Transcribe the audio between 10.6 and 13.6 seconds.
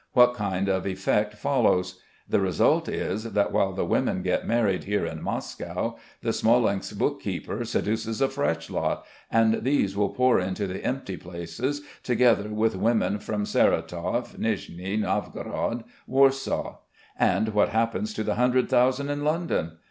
the empty places, together with women from